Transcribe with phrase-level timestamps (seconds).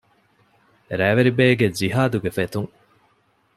[0.99, 2.71] ރައިވެރިބޭގެ ޖިހާދުގެ ފެތުން